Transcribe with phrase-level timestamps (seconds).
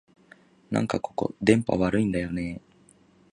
[0.71, 2.61] なんかここ、電波悪いんだよねえ